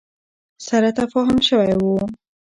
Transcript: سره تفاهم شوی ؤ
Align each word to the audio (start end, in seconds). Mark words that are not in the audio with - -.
سره 0.67 0.89
تفاهم 0.99 1.37
شوی 1.47 1.73
ؤ 1.85 1.95